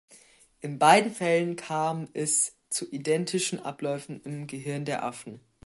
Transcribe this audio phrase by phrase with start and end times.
[0.61, 5.39] In beiden Fällen kam es zu identischen Abläufen im Gehirn der Affen.